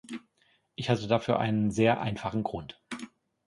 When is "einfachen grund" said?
2.01-2.81